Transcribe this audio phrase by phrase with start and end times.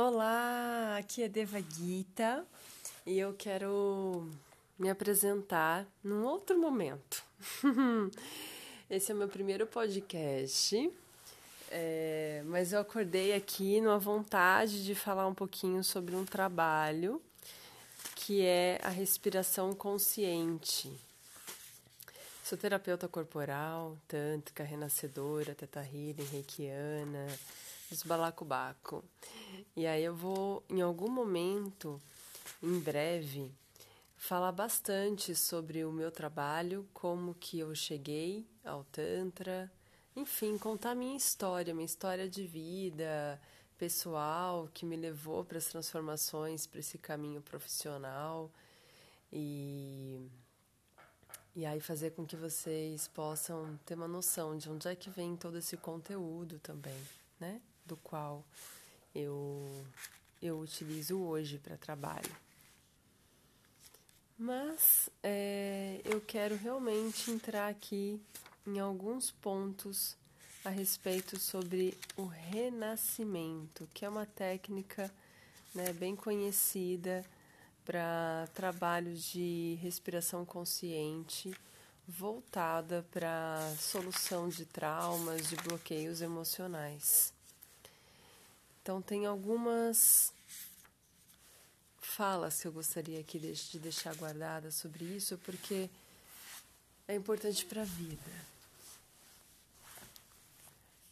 [0.00, 2.46] Olá, aqui é Deva Gita
[3.04, 4.30] e eu quero
[4.78, 7.24] me apresentar num outro momento.
[8.88, 10.88] Esse é o meu primeiro podcast,
[11.68, 17.20] é, mas eu acordei aqui numa vontade de falar um pouquinho sobre um trabalho
[18.14, 20.92] que é a respiração consciente.
[22.48, 27.26] Sou terapeuta corporal, tântrica, renascedora, teta healing, reikiana,
[27.90, 28.02] dos.
[29.76, 32.00] E aí eu vou, em algum momento,
[32.62, 33.52] em breve,
[34.16, 39.70] falar bastante sobre o meu trabalho, como que eu cheguei ao Tantra,
[40.16, 43.38] enfim, contar minha história, minha história de vida
[43.76, 48.50] pessoal que me levou para as transformações, para esse caminho profissional
[49.30, 50.26] e
[51.58, 55.34] e aí fazer com que vocês possam ter uma noção de onde é que vem
[55.34, 57.02] todo esse conteúdo também,
[57.40, 57.60] né?
[57.84, 58.44] Do qual
[59.12, 59.84] eu,
[60.40, 62.30] eu utilizo hoje para trabalho.
[64.38, 68.22] Mas é, eu quero realmente entrar aqui
[68.64, 70.16] em alguns pontos
[70.64, 75.12] a respeito sobre o renascimento, que é uma técnica
[75.74, 77.24] né, bem conhecida
[77.88, 81.56] para trabalhos de respiração consciente
[82.06, 87.32] voltada para solução de traumas, de bloqueios emocionais.
[88.82, 90.34] Então, tem algumas
[91.98, 95.88] falas que eu gostaria aqui de deixar guardadas sobre isso, porque
[97.06, 98.44] é importante para a vida.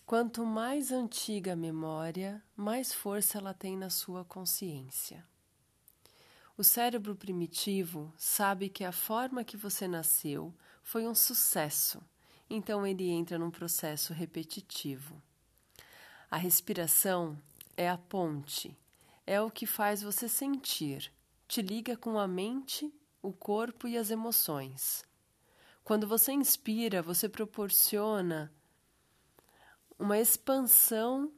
[0.05, 5.25] Quanto mais antiga a memória, mais força ela tem na sua consciência.
[6.59, 12.03] O cérebro primitivo sabe que a forma que você nasceu foi um sucesso,
[12.49, 15.21] então ele entra num processo repetitivo.
[16.31, 17.39] A respiração
[17.77, 18.75] é a ponte,
[19.27, 21.13] é o que faz você sentir,
[21.47, 25.05] te liga com a mente, o corpo e as emoções.
[25.85, 28.51] Quando você inspira, você proporciona
[29.99, 31.31] uma expansão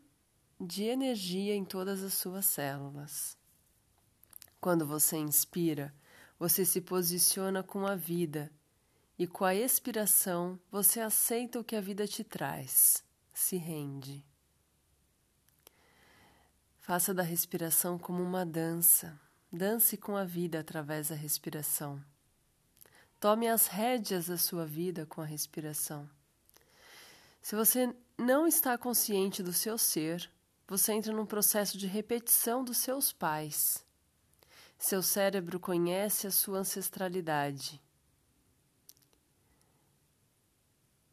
[0.60, 3.36] de energia em todas as suas células.
[4.60, 5.94] Quando você inspira,
[6.38, 8.50] você se posiciona com a vida
[9.18, 14.24] e com a expiração você aceita o que a vida te traz, se rende.
[16.78, 19.20] Faça da respiração como uma dança.
[19.52, 22.02] Dance com a vida através da respiração.
[23.20, 26.08] Tome as rédeas da sua vida com a respiração.
[27.42, 30.30] Se você não está consciente do seu ser,
[30.66, 33.84] você entra num processo de repetição dos seus pais.
[34.78, 37.82] Seu cérebro conhece a sua ancestralidade.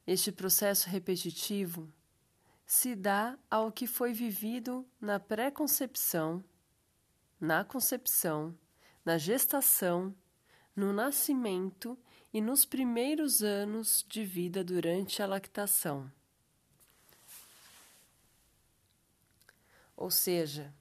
[0.05, 1.91] Este processo repetitivo
[2.65, 6.43] se dá ao que foi vivido na pré-concepção,
[7.39, 8.55] na concepção,
[9.03, 10.15] na gestação,
[10.75, 11.97] no nascimento
[12.31, 16.11] e nos primeiros anos de vida durante a lactação.
[19.97, 20.73] Ou seja,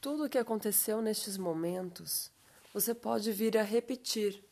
[0.00, 2.30] tudo o que aconteceu nestes momentos
[2.72, 4.44] você pode vir a repetir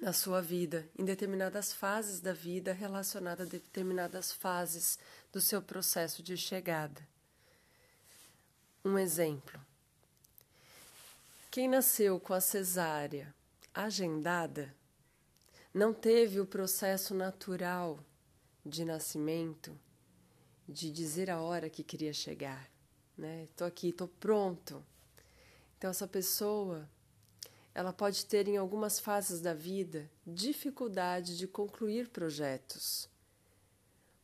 [0.00, 4.98] na sua vida, em determinadas fases da vida relacionada a determinadas fases
[5.32, 7.06] do seu processo de chegada.
[8.84, 9.60] Um exemplo:
[11.50, 13.34] quem nasceu com a cesárea
[13.74, 14.72] agendada
[15.74, 17.98] não teve o processo natural
[18.64, 19.78] de nascimento
[20.68, 22.70] de dizer a hora que queria chegar,
[23.18, 23.44] né?
[23.44, 24.82] Estou aqui, estou pronto.
[25.76, 26.88] Então essa pessoa
[27.74, 33.08] ela pode ter em algumas fases da vida dificuldade de concluir projetos,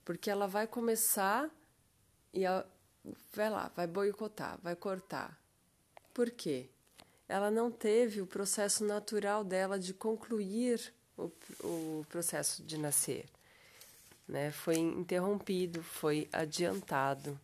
[0.05, 1.49] porque ela vai começar
[2.33, 2.69] e ela,
[3.33, 5.39] vai lá, vai boicotar, vai cortar.
[6.13, 6.69] Por quê?
[7.29, 11.31] Ela não teve o processo natural dela de concluir o,
[11.63, 13.27] o processo de nascer.
[14.27, 14.51] Né?
[14.51, 17.39] Foi interrompido, foi adiantado.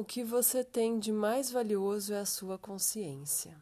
[0.00, 3.54] O que você tem de mais valioso é a sua consciência.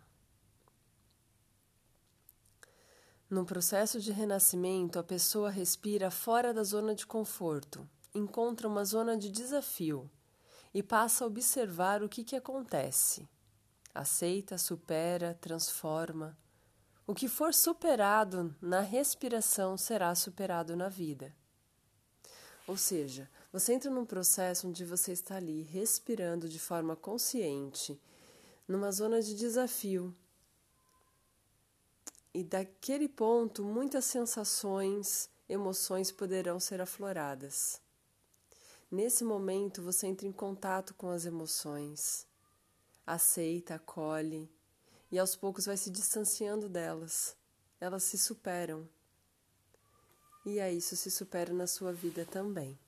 [3.29, 9.17] No processo de renascimento, a pessoa respira fora da zona de conforto, encontra uma zona
[9.17, 10.09] de desafio
[10.73, 13.29] e passa a observar o que, que acontece.
[13.93, 16.39] Aceita, supera, transforma.
[17.05, 21.35] O que for superado na respiração será superado na vida.
[22.69, 27.99] Ou seja, você entra num processo onde você está ali respirando de forma consciente,
[28.69, 30.15] numa zona de desafio.
[32.35, 37.81] E daquele ponto, muitas sensações, emoções poderão ser afloradas.
[38.91, 42.27] Nesse momento, você entra em contato com as emoções,
[43.07, 44.47] aceita, acolhe
[45.11, 47.35] e aos poucos vai se distanciando delas.
[47.81, 48.87] Elas se superam.
[50.49, 52.79] E aí isso se supera na sua vida também.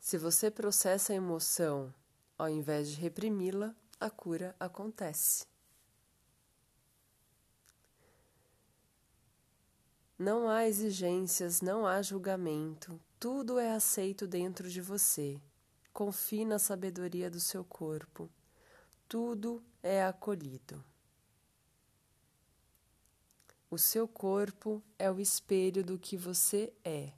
[0.00, 1.92] Se você processa a emoção
[2.38, 5.46] ao invés de reprimi-la, a cura acontece.
[10.18, 15.38] Não há exigências, não há julgamento, tudo é aceito dentro de você.
[15.92, 18.30] Confie na sabedoria do seu corpo,
[19.06, 20.82] tudo é acolhido.
[23.74, 27.10] O seu corpo é o espelho do que você é.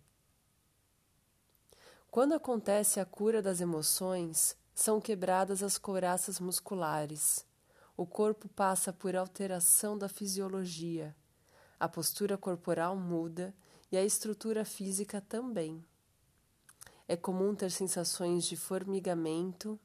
[2.10, 7.44] Quando acontece a cura das emoções, são quebradas as couraças musculares.
[7.94, 11.14] O corpo passa por alteração da fisiologia
[11.78, 13.54] a postura corporal muda
[13.92, 15.84] e a estrutura física também.
[17.06, 19.78] É comum ter sensações de formigamento,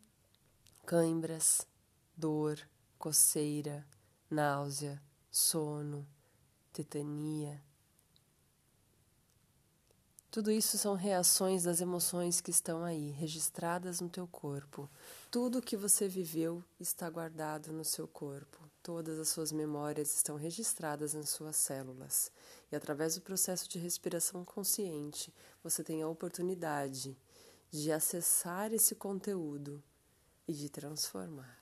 [0.86, 1.68] cãibras,
[2.16, 2.58] dor,
[2.98, 3.86] coceira,
[4.30, 6.08] náusea, sono,
[6.72, 7.62] tetania.
[10.32, 14.90] Tudo isso são reações das emoções que estão aí, registradas no teu corpo.
[15.30, 18.58] Tudo que você viveu está guardado no seu corpo.
[18.82, 22.32] Todas as suas memórias estão registradas nas suas células.
[22.72, 27.18] E através do processo de respiração consciente, você tem a oportunidade
[27.70, 29.84] de acessar esse conteúdo
[30.48, 31.61] e de transformar.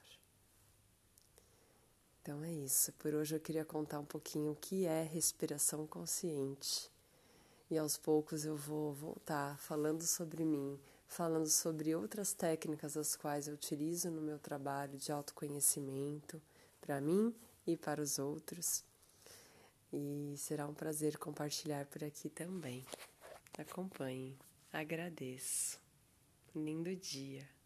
[2.21, 2.91] Então é isso.
[2.93, 6.89] Por hoje eu queria contar um pouquinho o que é respiração consciente.
[7.69, 13.47] E aos poucos eu vou voltar falando sobre mim, falando sobre outras técnicas as quais
[13.47, 16.41] eu utilizo no meu trabalho de autoconhecimento
[16.81, 17.33] para mim
[17.65, 18.83] e para os outros.
[19.93, 22.85] E será um prazer compartilhar por aqui também.
[23.57, 24.37] Acompanhe.
[24.71, 25.79] Agradeço.
[26.55, 27.58] Lindo dia.